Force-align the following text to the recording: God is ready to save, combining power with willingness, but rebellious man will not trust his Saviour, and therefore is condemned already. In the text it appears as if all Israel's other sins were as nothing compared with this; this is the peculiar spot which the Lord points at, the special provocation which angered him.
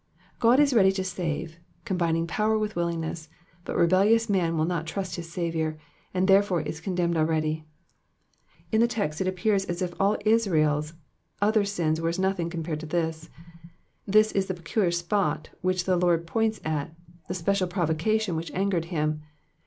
God 0.39 0.59
is 0.59 0.73
ready 0.73 0.91
to 0.93 1.03
save, 1.03 1.59
combining 1.85 2.25
power 2.25 2.57
with 2.57 2.75
willingness, 2.75 3.29
but 3.63 3.75
rebellious 3.75 4.31
man 4.31 4.57
will 4.57 4.65
not 4.65 4.87
trust 4.87 5.15
his 5.15 5.31
Saviour, 5.31 5.77
and 6.11 6.27
therefore 6.27 6.61
is 6.61 6.81
condemned 6.81 7.15
already. 7.15 7.65
In 8.71 8.81
the 8.81 8.87
text 8.87 9.21
it 9.21 9.27
appears 9.27 9.63
as 9.65 9.79
if 9.79 9.93
all 10.01 10.17
Israel's 10.25 10.95
other 11.39 11.63
sins 11.65 12.01
were 12.01 12.09
as 12.09 12.17
nothing 12.17 12.49
compared 12.49 12.81
with 12.81 12.89
this; 12.89 13.29
this 14.07 14.31
is 14.31 14.47
the 14.47 14.55
peculiar 14.55 14.89
spot 14.89 15.49
which 15.61 15.83
the 15.83 15.95
Lord 15.97 16.25
points 16.25 16.59
at, 16.65 16.95
the 17.27 17.35
special 17.35 17.67
provocation 17.67 18.35
which 18.35 18.49
angered 18.53 18.85
him. 18.85 19.21